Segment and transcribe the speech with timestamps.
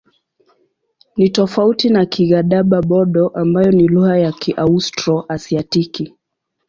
[1.17, 6.13] Ni tofauti na Kigadaba-Bodo ambayo ni lugha ya Kiaustro-Asiatiki.